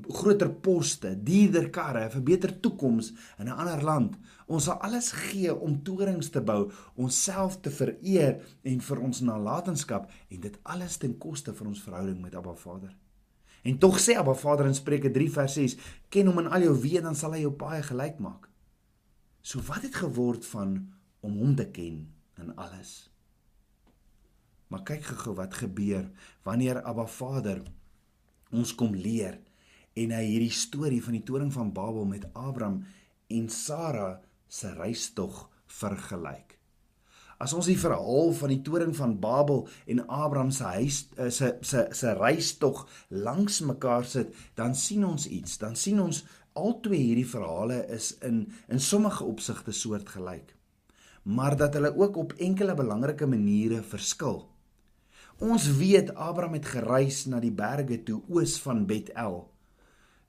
groter 0.08 0.48
poste, 0.48 1.12
duurder 1.24 1.68
karre, 1.70 2.08
vir 2.10 2.22
beter 2.22 2.60
toekoms 2.60 3.12
in 3.38 3.48
'n 3.48 3.58
ander 3.60 3.82
land. 3.82 4.16
Ons 4.46 4.64
sal 4.64 4.80
alles 4.80 5.12
gee 5.12 5.54
om 5.54 5.82
torings 5.82 6.30
te 6.30 6.40
bou, 6.40 6.72
onsself 6.96 7.60
te 7.60 7.70
vereer 7.70 8.40
en 8.62 8.80
vir 8.80 8.98
ons 9.00 9.20
nalatenskap 9.20 10.10
en 10.30 10.40
dit 10.40 10.58
alles 10.62 10.96
ten 10.96 11.18
koste 11.18 11.54
van 11.54 11.66
ons 11.66 11.82
verhouding 11.82 12.20
met 12.20 12.34
Abba 12.34 12.54
Vader. 12.54 12.96
En 13.62 13.78
tog 13.78 14.00
sê 14.00 14.16
Abba 14.16 14.34
Vader 14.34 14.66
in 14.66 14.74
Spreuke 14.74 15.10
3 15.10 15.30
vers 15.30 15.52
6: 15.52 15.76
"Ken 16.08 16.26
hom 16.26 16.38
in 16.38 16.48
al 16.50 16.60
jou 16.62 16.80
weë, 16.80 17.02
dan 17.02 17.14
sal 17.14 17.32
hy 17.32 17.40
jou 17.40 17.52
paai 17.52 17.82
gelyk 17.82 18.18
maak." 18.18 18.53
So 19.44 19.60
wat 19.68 19.84
het 19.84 19.94
geword 20.00 20.46
van 20.46 20.78
om 21.20 21.36
hom 21.36 21.52
te 21.54 21.66
ken 21.68 21.98
in 22.40 22.54
alles? 22.56 23.10
Maar 24.72 24.86
kyk 24.88 25.04
gou 25.20 25.34
wat 25.36 25.58
gebeur 25.60 26.06
wanneer 26.48 26.80
Abba 26.82 27.04
Vader 27.06 27.60
ons 28.54 28.72
kom 28.74 28.96
leer 28.96 29.36
en 30.00 30.14
hy 30.16 30.22
hierdie 30.30 30.54
storie 30.54 31.02
van 31.04 31.18
die 31.18 31.26
toring 31.28 31.52
van 31.52 31.74
Babel 31.76 32.08
met 32.08 32.24
Abraham 32.32 32.80
en 33.28 33.48
Sara 33.52 34.22
se 34.48 34.72
reistog 34.78 35.44
vergelyk. 35.66 36.56
As 37.44 37.52
ons 37.52 37.68
die 37.68 37.78
verhaal 37.78 38.32
van 38.38 38.52
die 38.54 38.62
toring 38.64 38.94
van 38.96 39.18
Babel 39.20 39.66
en 39.90 40.04
Abraham 40.06 40.54
se 40.54 40.70
huis 40.78 41.02
eh, 41.18 41.28
se 41.28 41.50
se 41.60 41.84
se 41.92 42.14
reistog 42.16 42.86
langs 43.10 43.60
mekaar 43.60 44.06
sit, 44.08 44.32
dan 44.56 44.74
sien 44.74 45.04
ons 45.04 45.26
iets. 45.26 45.58
Dan 45.60 45.76
sien 45.76 46.00
ons 46.00 46.22
albei 46.54 47.00
hierdie 47.00 47.28
verhale 47.28 47.80
is 47.92 48.12
in 48.22 48.46
in 48.68 48.80
sommige 48.80 49.24
opsigte 49.24 49.72
soortgelyk. 49.72 50.54
Maar 51.22 51.56
dat 51.56 51.74
hulle 51.74 51.96
ook 51.96 52.16
op 52.16 52.32
enkele 52.32 52.74
belangrike 52.74 53.26
maniere 53.26 53.82
verskil. 53.82 54.44
Ons 55.38 55.66
weet 55.76 56.14
Abraham 56.14 56.54
het 56.54 56.66
gereis 56.66 57.24
na 57.26 57.40
die 57.40 57.52
berge 57.52 58.02
toe 58.02 58.20
oos 58.28 58.58
van 58.62 58.86
Bethel. 58.86 59.40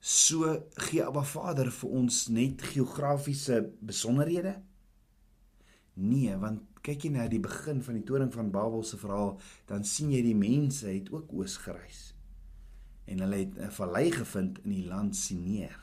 So 0.00 0.56
gee 0.88 1.04
Abba 1.04 1.22
Vader 1.22 1.70
vir 1.70 1.92
ons 2.00 2.26
net 2.28 2.62
geografiese 2.72 3.60
besonderhede? 3.80 4.56
Nee, 5.96 6.34
want 6.36 6.82
kyk 6.86 7.06
jy 7.06 7.10
na 7.14 7.26
die 7.30 7.40
begin 7.42 7.80
van 7.82 7.96
die 7.98 8.04
toring 8.06 8.32
van 8.34 8.52
Babel 8.54 8.84
se 8.86 8.98
verhaal, 9.00 9.36
dan 9.66 9.86
sien 9.88 10.12
jy 10.14 10.20
die 10.22 10.36
mense 10.38 10.86
het 10.86 11.08
ook 11.14 11.32
oos 11.34 11.56
gereis. 11.64 12.12
En 13.06 13.22
hulle 13.24 13.42
het 13.44 13.58
'n 13.58 13.70
vallei 13.70 14.10
gevind 14.10 14.58
in 14.64 14.70
die 14.70 14.86
land 14.86 15.16
Sineer. 15.16 15.78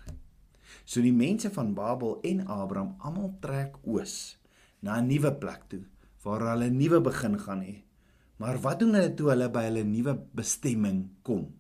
So 0.83 1.01
die 1.01 1.15
mense 1.15 1.51
van 1.55 1.73
Babel 1.73 2.19
en 2.27 2.43
Abraham 2.47 2.95
almal 2.99 3.33
trek 3.39 3.77
oos 3.87 4.37
na 4.81 4.99
'n 4.99 5.07
nuwe 5.07 5.31
plek 5.31 5.69
toe 5.69 5.83
waar 6.23 6.41
hulle 6.51 6.67
'n 6.69 6.77
nuwe 6.77 7.01
begin 7.01 7.39
gaan 7.39 7.61
hê. 7.61 7.83
Maar 8.37 8.59
wat 8.61 8.79
doen 8.79 8.93
hulle 8.93 9.13
toe 9.13 9.29
hulle 9.29 9.49
by 9.49 9.63
hulle 9.63 9.83
nuwe 9.83 10.13
bestemming 10.35 11.09
kom? 11.21 11.53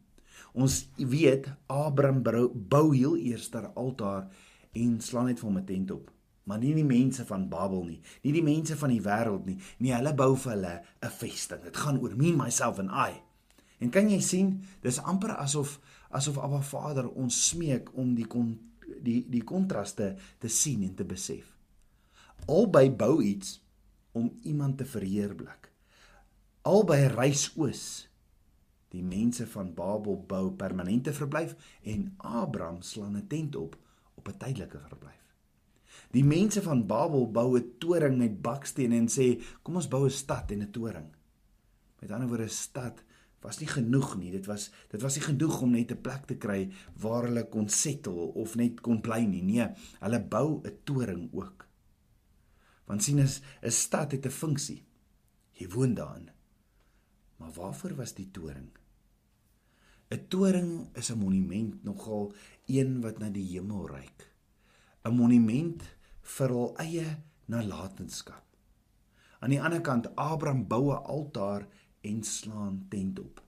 Ons 0.53 0.89
weet 0.97 1.47
Abraham 1.67 2.23
bou 2.53 2.95
heel 2.95 3.15
eers 3.17 3.49
'n 3.53 3.71
altaar 3.75 4.27
en 4.73 5.01
slaan 5.01 5.25
net 5.25 5.39
vir 5.39 5.49
hom 5.49 5.57
'n 5.57 5.65
tent 5.65 5.91
op. 5.91 6.11
Maar 6.43 6.59
nie 6.59 6.73
die 6.75 6.83
mense 6.83 7.25
van 7.25 7.49
Babel 7.49 7.83
nie, 7.83 8.01
nie 8.23 8.33
die 8.33 8.43
mense 8.43 8.75
van 8.75 8.89
die 8.89 9.01
wêreld 9.01 9.45
nie. 9.45 9.57
Nee, 9.79 9.93
hulle 9.93 10.13
bou 10.13 10.35
vir 10.35 10.51
hulle 10.51 10.81
'n 11.01 11.09
vesting. 11.09 11.63
Dit 11.63 11.77
gaan 11.77 11.99
oor 11.99 12.15
me, 12.15 12.35
myself 12.35 12.79
and 12.79 12.91
I. 12.91 13.21
En 13.79 13.89
kan 13.89 14.09
jy 14.09 14.19
sien, 14.19 14.63
dis 14.81 14.99
amper 14.99 15.31
asof 15.37 15.79
asof 16.11 16.37
Abba 16.37 16.61
Vader 16.61 17.09
ons 17.09 17.47
smeek 17.49 17.89
om 17.97 18.15
die 18.15 18.27
kon, 18.27 18.59
die 19.03 19.19
die 19.29 19.43
kontraste 19.43 20.15
te 20.39 20.47
sien 20.47 20.83
en 20.87 20.95
te 20.95 21.05
besef. 21.05 21.51
Albei 22.47 22.89
bou 22.91 23.21
iets 23.23 23.59
om 24.13 24.31
iemand 24.43 24.77
te 24.77 24.85
verheerlik 24.85 25.73
albei 26.63 27.07
reis 27.11 27.49
oos. 27.59 28.07
Die 28.93 29.03
mense 29.03 29.45
van 29.49 29.73
Babel 29.75 30.21
bou 30.29 30.53
permanente 30.55 31.11
verblyf 31.15 31.55
en 31.89 32.13
Abraham 32.17 32.81
slaan 32.81 33.17
'n 33.17 33.27
tent 33.27 33.55
op 33.55 33.75
op 34.15 34.27
'n 34.27 34.37
tydelike 34.37 34.79
verblyf. 34.79 35.23
Die 36.11 36.23
mense 36.23 36.61
van 36.61 36.85
Babel 36.87 37.31
bou 37.31 37.57
'n 37.57 37.73
toring 37.79 38.17
met 38.17 38.41
bakstene 38.41 38.95
en 38.95 39.07
sê 39.07 39.41
kom 39.63 39.75
ons 39.75 39.87
bou 39.87 40.05
'n 40.05 40.09
stad 40.09 40.51
en 40.51 40.61
'n 40.61 40.71
toring. 40.71 41.09
Met 41.99 42.11
ander 42.11 42.27
woorde 42.27 42.43
'n 42.43 42.49
stad 42.49 43.03
was 43.43 43.59
nie 43.59 43.67
genoeg 43.67 44.15
nie. 44.17 44.31
Dit 44.31 44.45
was 44.45 44.71
dit 44.91 45.01
was 45.01 45.15
nie 45.15 45.25
genoeg 45.25 45.61
om 45.61 45.71
net 45.71 45.91
'n 45.91 46.01
plek 46.01 46.25
te 46.25 46.35
kry 46.35 46.71
waar 46.99 47.27
hulle 47.27 47.49
kon 47.49 47.69
settle 47.69 48.33
of 48.33 48.55
net 48.55 48.81
kon 48.81 49.01
bly 49.01 49.25
nie. 49.25 49.41
Nee, 49.41 49.67
hulle 49.99 50.19
bou 50.19 50.61
'n 50.63 50.77
toring 50.83 51.29
ook. 51.33 51.67
Want 52.85 53.03
sien 53.03 53.19
as 53.19 53.41
'n 53.61 53.71
stad 53.71 54.11
het 54.11 54.25
'n 54.25 54.29
funksie. 54.29 54.85
Jy 55.51 55.67
woon 55.69 55.93
daarin. 55.93 56.29
Maar 57.37 57.51
waarvoor 57.51 57.95
was 57.95 58.13
die 58.13 58.31
toring? 58.31 58.71
'n 60.13 60.27
Toring 60.29 60.89
is 60.93 61.09
'n 61.11 61.17
monument 61.17 61.83
nogal 61.83 62.33
een 62.65 63.01
wat 63.01 63.17
na 63.19 63.29
die 63.29 63.47
hemel 63.53 63.87
reik. 63.87 64.33
'n 65.03 65.15
Monument 65.15 65.81
vir 66.21 66.49
hul 66.49 66.77
eie 66.77 67.17
nalatenskap. 67.45 68.43
Aan 69.39 69.49
die 69.49 69.61
ander 69.61 69.81
kant 69.81 70.15
Abraham 70.15 70.67
bou 70.67 70.91
'n 70.91 71.03
altaar 71.03 71.67
en 72.03 72.23
slaan 72.23 72.85
tent 72.89 73.19
op. 73.19 73.41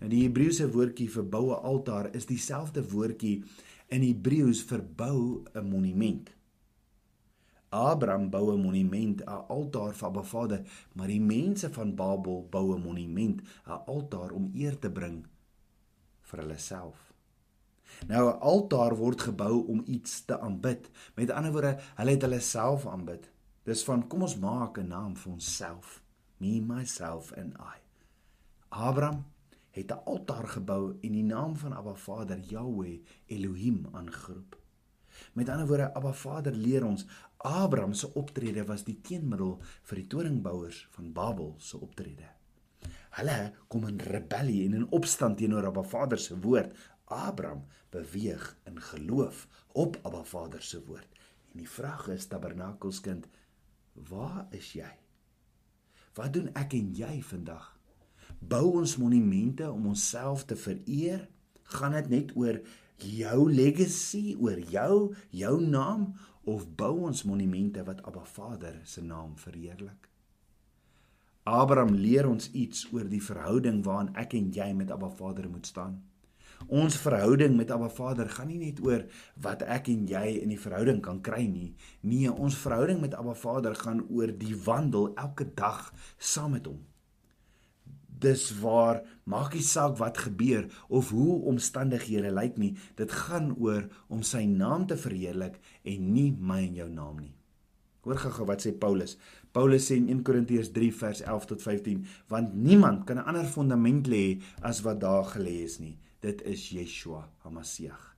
Nou 0.00 0.08
die 0.12 0.22
Hebreëse 0.24 0.68
woordjie 0.72 1.08
vir 1.12 1.26
boue 1.32 1.56
altaar 1.70 2.10
is 2.16 2.28
dieselfde 2.28 2.84
woordjie 2.92 3.42
in 3.92 4.04
Hebreëus 4.06 4.62
vir 4.68 4.84
bou 4.96 5.44
'n 5.54 5.66
monument. 5.68 6.30
Abraham 7.70 8.30
bou 8.30 8.52
'n 8.52 8.62
monument, 8.62 9.20
'n 9.22 9.44
altaar 9.48 9.94
vir 9.94 10.08
Abba 10.08 10.22
Vader, 10.22 10.64
maar 10.94 11.06
die 11.06 11.20
mense 11.20 11.70
van 11.70 11.94
Babel 11.94 12.46
bou 12.50 12.74
'n 12.74 12.82
monument, 12.82 13.42
'n 13.66 13.82
altaar 13.86 14.30
om 14.32 14.50
eer 14.54 14.78
te 14.78 14.90
bring 14.90 15.26
vir 16.20 16.40
hulle 16.40 16.58
self. 16.58 17.12
Nou 18.08 18.30
'n 18.30 18.40
altaar 18.40 18.96
word 18.96 19.20
gebou 19.20 19.66
om 19.66 19.82
iets 19.86 20.24
te 20.24 20.40
aanbid. 20.40 20.90
Met 21.14 21.30
ander 21.30 21.52
woorde, 21.52 21.78
hulle 21.94 22.10
het 22.10 22.22
hulle 22.22 22.40
self 22.40 22.86
aanbid. 22.86 23.30
Dis 23.62 23.84
van 23.84 24.06
kom 24.08 24.22
ons 24.22 24.38
maak 24.38 24.78
'n 24.78 24.88
naam 24.88 25.16
vir 25.16 25.32
onsself. 25.32 26.02
Me 26.40 26.60
myself 26.60 27.32
and 27.36 27.52
I. 27.60 27.76
Abraham 28.68 29.26
het 29.70 29.90
'n 29.92 30.04
altaar 30.04 30.48
gebou 30.48 30.96
en 31.00 31.12
die 31.12 31.24
naam 31.24 31.56
van 31.56 31.72
Abba 31.72 31.94
Vader 31.94 32.38
Yahweh 32.38 33.00
Elohim 33.26 33.86
aangeroep. 33.92 34.58
Met 35.32 35.48
ander 35.48 35.66
woorde, 35.66 35.94
Abba 35.94 36.12
Vader 36.12 36.52
leer 36.52 36.84
ons 36.84 37.06
Abraham 37.36 37.92
se 37.92 38.14
optrede 38.14 38.64
was 38.64 38.84
die 38.84 39.00
teenmiddel 39.00 39.58
vir 39.82 39.96
die 39.96 40.06
toringbouers 40.06 40.88
van 40.90 41.12
Babel 41.12 41.54
se 41.58 41.80
optrede. 41.80 42.28
Hulle 43.10 43.52
kom 43.68 43.86
in 43.86 43.98
rebellie 43.98 44.64
en 44.64 44.74
in 44.74 44.90
opstand 44.90 45.36
teenoor 45.36 45.66
Abba 45.66 45.82
Vader 45.82 46.18
se 46.18 46.38
woord. 46.40 46.76
Abraham 47.04 47.64
beweeg 47.90 48.56
in 48.64 48.80
geloof 48.80 49.48
op 49.72 49.98
Abba 50.02 50.24
Vader 50.24 50.62
se 50.62 50.84
woord. 50.84 51.08
En 51.52 51.58
die 51.58 51.70
vraag 51.70 52.08
is 52.08 52.26
tabernakelskind, 52.26 53.28
waar 53.92 54.46
is 54.50 54.72
jy? 54.72 54.99
Wat 56.14 56.32
doen 56.34 56.50
ek 56.58 56.74
en 56.74 56.90
jy 56.96 57.20
vandag? 57.22 57.68
Bou 58.40 58.80
ons 58.80 58.96
monumente 58.98 59.70
om 59.70 59.86
onsself 59.92 60.44
te 60.44 60.56
vereer? 60.56 61.28
Gaan 61.76 61.94
dit 61.98 62.08
net 62.08 62.34
oor 62.34 62.60
jou 63.00 63.38
legacy, 63.52 64.34
oor 64.40 64.58
jou, 64.58 65.14
jou 65.30 65.54
naam 65.62 66.14
of 66.50 66.66
bou 66.76 67.06
ons 67.06 67.22
monumente 67.28 67.84
wat 67.86 68.02
Abba 68.08 68.24
Vader 68.24 68.80
se 68.84 69.04
naam 69.04 69.36
verheerlik? 69.38 70.08
Abraham 71.42 71.94
leer 71.94 72.28
ons 72.28 72.50
iets 72.52 72.84
oor 72.92 73.06
die 73.08 73.22
verhouding 73.22 73.80
waarin 73.86 74.12
ek 74.18 74.34
en 74.38 74.50
jy 74.54 74.72
met 74.76 74.90
Abba 74.90 75.08
Vader 75.08 75.48
moet 75.50 75.66
staan. 75.66 76.00
Ons 76.68 76.98
verhouding 77.00 77.56
met 77.56 77.70
Abba 77.70 77.88
Vader 77.88 78.28
gaan 78.28 78.50
nie 78.50 78.58
net 78.60 78.80
oor 78.84 79.06
wat 79.40 79.62
ek 79.64 79.88
en 79.92 80.04
jy 80.10 80.36
in 80.42 80.52
die 80.52 80.60
verhouding 80.60 81.00
kan 81.02 81.22
kry 81.24 81.46
nie. 81.48 81.72
Nee, 82.04 82.28
ons 82.28 82.58
verhouding 82.60 83.00
met 83.00 83.16
Abba 83.16 83.34
Vader 83.34 83.74
gaan 83.78 84.04
oor 84.10 84.28
die 84.28 84.54
wandel 84.66 85.14
elke 85.16 85.48
dag 85.56 85.88
saam 86.18 86.56
met 86.58 86.68
hom. 86.68 86.82
Dis 88.20 88.50
waar 88.60 89.00
maak 89.24 89.54
nie 89.56 89.64
saak 89.64 89.96
wat 89.96 90.20
gebeur 90.20 90.68
of 90.92 91.08
hoe 91.16 91.40
omstandighede 91.48 92.32
lyk 92.36 92.58
nie 92.60 92.74
dit 93.00 93.12
gaan 93.24 93.54
oor 93.56 93.86
om 94.12 94.20
sy 94.26 94.44
naam 94.44 94.84
te 94.86 94.98
verheerlik 95.00 95.56
en 95.88 96.10
nie 96.12 96.28
my 96.36 96.60
en 96.66 96.82
jou 96.82 96.90
naam 96.92 97.22
nie. 97.22 97.32
Hoor 98.04 98.20
gou 98.20 98.44
wat 98.48 98.62
sê 98.64 98.74
Paulus. 98.76 99.16
Paulus 99.52 99.88
sê 99.88 99.96
in 99.96 100.08
1 100.12 100.20
Korintiërs 100.24 100.70
3 100.76 100.92
vers 101.00 101.24
11 101.24 101.48
tot 101.54 101.64
15 101.64 102.04
want 102.28 102.54
niemand 102.54 103.08
kan 103.08 103.16
'n 103.16 103.26
ander 103.32 103.48
fondament 103.48 104.06
lê 104.06 104.40
as 104.60 104.84
wat 104.84 105.00
daar 105.00 105.24
gelê 105.24 105.64
is 105.64 105.80
nie 105.80 105.96
dit 106.20 106.42
is 106.42 106.68
Yeshua 106.74 107.26
HaMashiach 107.44 108.10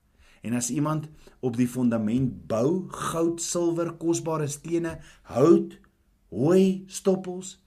En 0.42 0.56
as 0.58 0.70
iemand 0.70 1.06
op 1.40 1.56
die 1.56 1.68
fondament 1.70 2.46
bou, 2.50 2.88
goud, 2.90 3.40
silwer, 3.40 3.92
kosbare 3.94 4.48
stene, 4.50 4.96
hout, 5.30 5.78
hooi, 6.34 6.82
stoppels, 6.90 7.60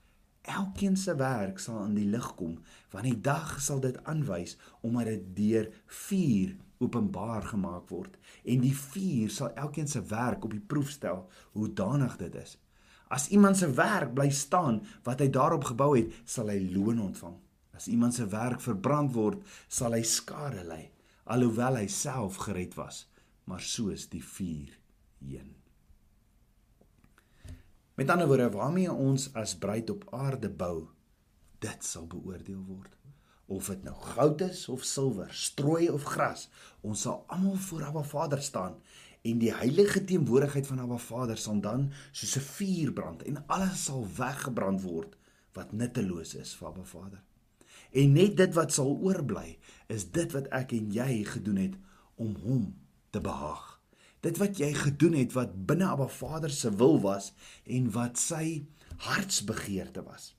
Elkeen 0.46 0.94
se 0.96 1.16
werk 1.18 1.58
sal 1.58 1.80
aan 1.80 1.96
die 1.98 2.06
lig 2.06 2.26
kom, 2.38 2.52
want 2.92 3.08
die 3.08 3.16
dag 3.18 3.56
sal 3.62 3.80
dit 3.82 3.96
aanwys 4.06 4.54
omdat 4.86 5.08
dit 5.10 5.24
deur 5.34 5.66
vuur 6.04 6.52
openbaar 6.78 7.48
gemaak 7.50 7.88
word 7.90 8.14
en 8.44 8.62
die 8.62 8.74
vuur 8.76 9.32
sal 9.34 9.50
elkeen 9.58 9.90
se 9.90 10.04
werk 10.06 10.44
op 10.46 10.54
die 10.54 10.62
proef 10.62 10.92
stel 10.94 11.24
hoe 11.56 11.66
danig 11.72 12.14
dit 12.20 12.38
is. 12.38 12.54
As 13.10 13.26
iemand 13.34 13.58
se 13.58 13.72
werk 13.74 14.14
bly 14.14 14.28
staan 14.30 14.78
wat 15.02 15.24
hy 15.24 15.26
daarop 15.34 15.66
gebou 15.72 15.96
het, 15.96 16.14
sal 16.22 16.52
hy 16.54 16.60
loon 16.70 17.02
ontvang. 17.08 17.34
As 17.76 17.86
iemand 17.92 18.14
se 18.16 18.26
werk 18.32 18.62
verbrand 18.64 19.12
word, 19.14 19.42
sal 19.68 19.92
hy 19.92 20.02
skade 20.02 20.64
ly, 20.64 20.82
alhoewel 21.28 21.76
hy 21.76 21.86
self 21.92 22.40
gered 22.46 22.74
was, 22.78 23.04
maar 23.44 23.60
soos 23.60 24.08
die 24.08 24.22
vuur 24.24 24.72
heen. 25.20 25.52
Met 27.96 28.10
ander 28.12 28.28
woorde, 28.28 28.50
waarmee 28.52 28.92
ons 28.92 29.30
as 29.36 29.54
bruid 29.60 29.90
op 29.92 30.04
aarde 30.16 30.48
bou, 30.52 30.88
dit 31.64 31.84
sal 31.84 32.08
beoordeel 32.08 32.64
word. 32.68 32.92
Of 33.46 33.70
dit 33.70 33.84
nou 33.86 33.94
goud 34.16 34.42
is 34.48 34.66
of 34.72 34.84
silwer, 34.84 35.30
strooi 35.32 35.86
of 35.92 36.04
gras, 36.04 36.48
ons 36.82 37.04
sal 37.06 37.22
almal 37.32 37.60
voor 37.68 37.86
Abba 37.88 38.02
Vader 38.04 38.42
staan 38.42 38.80
en 39.26 39.38
die 39.42 39.52
heilige 39.54 40.04
teenwoordigheid 40.04 40.66
van 40.66 40.80
Abba 40.82 40.98
Vader 41.02 41.38
sal 41.38 41.60
dan 41.60 41.88
soos 42.12 42.36
'n 42.36 42.48
vuur 42.56 42.92
brand 42.92 43.22
en 43.22 43.46
alles 43.46 43.84
sal 43.84 44.06
weggebrand 44.16 44.82
word 44.82 45.16
wat 45.52 45.72
nutteloos 45.72 46.34
is 46.34 46.54
vir 46.54 46.68
Abba 46.68 46.84
Vader. 46.84 47.22
En 47.96 48.12
net 48.12 48.36
dit 48.36 48.52
wat 48.56 48.74
sal 48.76 48.92
oorbly, 49.00 49.56
is 49.92 50.08
dit 50.12 50.32
wat 50.36 50.50
ek 50.54 50.74
en 50.76 50.90
jy 50.92 51.22
gedoen 51.28 51.60
het 51.62 51.76
om 52.20 52.34
hom 52.44 52.66
te 53.14 53.22
behaag. 53.24 53.76
Dit 54.24 54.40
wat 54.42 54.58
jy 54.60 54.72
gedoen 54.76 55.14
het 55.16 55.36
wat 55.36 55.54
binne 55.68 55.86
Abba 55.88 56.08
Vader 56.10 56.52
se 56.52 56.72
wil 56.76 56.98
was 57.00 57.30
en 57.64 57.88
wat 57.94 58.18
sy 58.20 58.66
hartsbegeerte 59.06 60.02
was. 60.04 60.34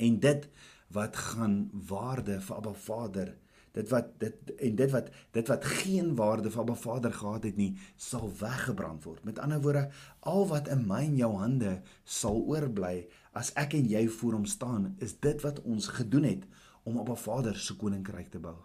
En 0.00 0.18
dit 0.22 0.48
wat 0.94 1.16
gaan 1.16 1.68
waarde 1.86 2.40
vir 2.40 2.56
Abba 2.56 2.74
Vader 2.74 3.34
dit 3.76 3.90
wat 3.92 4.08
dit 4.18 4.54
en 4.58 4.74
dit 4.74 4.90
wat 4.90 5.10
dit 5.36 5.50
wat 5.52 5.64
geen 5.64 6.14
waarde 6.18 6.50
vir 6.50 6.62
Abba 6.64 6.74
Vader 6.74 7.12
gehad 7.14 7.46
het 7.46 7.58
nie 7.60 7.70
sal 7.96 8.32
weggebrand 8.40 9.04
word 9.06 9.24
met 9.28 9.38
ander 9.38 9.62
woorde 9.62 9.84
al 10.26 10.46
wat 10.50 10.70
in 10.74 10.86
my 10.90 11.04
en 11.06 11.18
jou 11.20 11.30
hande 11.38 11.76
sal 12.04 12.42
oorbly 12.50 13.04
as 13.36 13.52
ek 13.58 13.76
en 13.78 13.86
jy 13.90 14.06
voor 14.18 14.38
hom 14.38 14.46
staan 14.48 14.94
is 14.98 15.14
dit 15.22 15.42
wat 15.44 15.62
ons 15.62 15.86
gedoen 15.98 16.26
het 16.26 16.46
om 16.88 16.98
Abba 16.98 17.14
Vader 17.14 17.56
se 17.56 17.76
koninkryk 17.78 18.30
te 18.32 18.40
bou. 18.42 18.56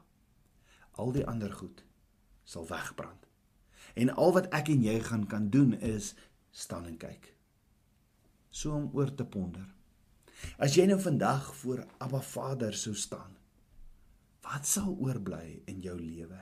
Al 1.01 1.11
die 1.15 1.25
ander 1.27 1.53
goed 1.53 1.83
sal 2.45 2.67
wegbrand. 2.69 3.25
En 3.95 4.11
al 4.13 4.33
wat 4.35 4.49
ek 4.53 4.69
en 4.73 4.83
jy 4.85 4.99
gaan 5.05 5.25
kan 5.29 5.49
doen 5.49 5.73
is 5.73 6.13
staan 6.51 6.85
en 6.89 6.97
kyk. 6.97 7.31
So 8.49 8.73
om 8.73 8.89
oor 8.93 9.11
te 9.13 9.25
ponder. 9.25 9.67
As 10.61 10.75
jy 10.77 10.85
nou 10.89 10.99
vandag 11.01 11.47
voor 11.61 11.85
Abba 12.03 12.21
Vader 12.21 12.75
sou 12.75 12.93
staan, 12.95 13.33
wat 14.45 14.67
sal 14.69 14.93
oorbly 15.01 15.61
in 15.69 15.81
jou 15.81 15.95
lewe? 15.99 16.41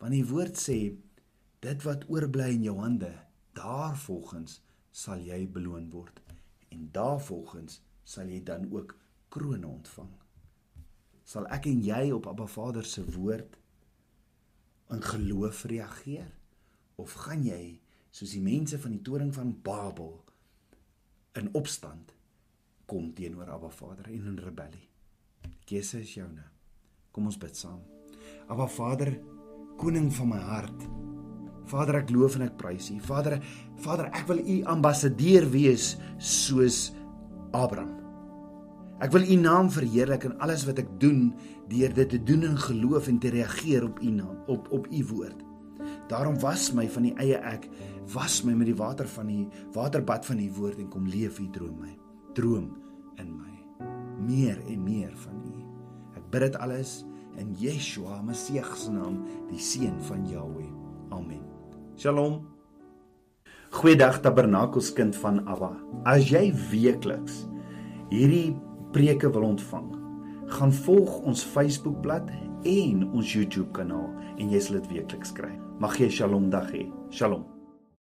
Want 0.00 0.16
die 0.16 0.24
woord 0.26 0.56
sê 0.60 0.78
dit 1.64 1.84
wat 1.84 2.06
oorbly 2.12 2.52
in 2.56 2.64
jou 2.68 2.76
hande, 2.80 3.12
daarvolgens 3.56 4.60
sal 4.92 5.20
jy 5.20 5.44
beloon 5.52 5.90
word 5.92 6.20
en 6.76 6.88
daarvolgens 6.92 7.80
sal 8.04 8.28
jy 8.30 8.42
dan 8.44 8.68
ook 8.72 8.94
krone 9.32 9.66
ontvang. 9.66 10.12
Sal 11.26 11.48
ek 11.50 11.66
en 11.70 11.80
jy 11.82 12.10
op 12.14 12.28
Abba 12.30 12.46
Vader 12.46 12.84
se 12.86 13.02
woord 13.16 13.56
in 14.94 15.02
geloof 15.02 15.64
reageer 15.66 16.28
of 17.02 17.16
gaan 17.26 17.42
jy 17.44 17.80
soos 18.14 18.36
die 18.36 18.44
mense 18.44 18.78
van 18.78 18.94
die 18.94 19.02
toring 19.04 19.32
van 19.34 19.56
Babel 19.62 20.14
in 21.36 21.50
opstand 21.58 22.14
kom 22.86 23.10
teenoor 23.18 23.50
Abba 23.50 23.72
Vader 23.74 24.12
en 24.12 24.30
in 24.30 24.38
rebellie. 24.38 24.86
Keuse 25.66 26.00
is 26.00 26.14
joune. 26.14 26.46
Kom 27.10 27.26
ons 27.26 27.38
bid 27.42 27.58
saam. 27.58 27.82
Abba 28.46 28.68
Vader, 28.70 29.16
koning 29.80 30.12
van 30.14 30.32
my 30.36 30.40
hart. 30.52 30.88
Vader, 31.66 32.00
ek 32.02 32.12
loof 32.14 32.38
en 32.38 32.46
ek 32.46 32.56
prys 32.60 32.90
U. 32.94 32.98
Vader, 33.02 33.40
Vader, 33.82 34.10
ek 34.14 34.26
wil 34.30 34.42
U 34.42 34.56
ambassadeur 34.76 35.48
wees 35.50 35.94
soos 36.22 36.90
Abraham. 37.56 37.94
Ek 39.02 39.12
wil 39.12 39.26
U 39.28 39.36
naam 39.40 39.68
verheerlik 39.72 40.24
in 40.28 40.36
alles 40.44 40.64
wat 40.68 40.80
ek 40.80 40.94
doen 41.02 41.28
deur 41.68 41.92
dit 41.96 42.14
te 42.14 42.20
doen 42.22 42.46
in 42.48 42.56
geloof 42.56 43.10
en 43.10 43.18
te 43.20 43.32
reageer 43.34 43.84
op 43.84 44.00
U 44.00 44.14
naam, 44.14 44.38
op 44.46 44.70
op 44.72 44.88
U 44.88 45.02
woord. 45.10 45.42
Daarom 46.08 46.38
was 46.40 46.70
my 46.72 46.86
van 46.90 47.08
die 47.08 47.14
eie 47.20 47.38
ek, 47.42 47.66
was 48.14 48.40
my 48.46 48.54
met 48.54 48.70
die 48.70 48.78
water 48.78 49.08
van 49.10 49.28
die 49.30 49.44
waterbad 49.74 50.26
van 50.26 50.40
U 50.40 50.48
woord 50.60 50.80
en 50.80 50.90
kom 50.92 51.10
leef 51.10 51.40
U 51.42 51.50
droom 51.52 51.76
my 51.82 51.92
droom 52.36 52.70
in 53.16 53.32
my 53.32 53.52
meer 54.26 54.60
en 54.68 54.82
meer 54.84 55.12
van 55.24 55.42
U. 55.48 55.64
Ek 56.16 56.30
bid 56.32 56.48
dit 56.48 56.60
alles 56.60 57.00
in 57.40 57.52
Yeshua 57.60 58.22
Messie 58.24 58.62
se 58.76 58.92
naam, 58.92 59.20
die 59.50 59.60
seun 59.60 60.00
van 60.08 60.26
Jahweh. 60.28 60.72
Amen. 61.10 61.55
Shalom. 61.96 62.42
Goeiedag 63.72 64.18
Tabernakels 64.20 64.90
kind 64.92 65.16
van 65.16 65.38
Abba. 65.48 65.70
As 66.04 66.28
jy 66.28 66.50
weekliks 66.68 67.46
hierdie 68.10 68.52
preke 68.92 69.30
wil 69.32 69.48
ontvang, 69.54 69.88
gaan 70.58 70.76
volg 70.84 71.22
ons 71.24 71.46
Facebookblad 71.56 72.28
en 72.68 73.08
ons 73.08 73.32
YouTube 73.32 73.72
kanaal 73.80 74.12
en 74.36 74.52
jy 74.52 74.60
sal 74.60 74.82
dit 74.82 74.92
weekliks 74.98 75.32
kry. 75.40 75.54
Mag 75.80 75.96
jy 75.96 76.12
Shalom 76.12 76.52
dag 76.52 76.68
hê. 76.76 76.84
Shalom. 77.08 77.55